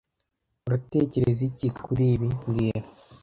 Uratekereza 0.67 1.41
iki 1.49 1.67
kuri 1.83 2.03
ibi 2.13 2.27
mbwira 2.35 2.81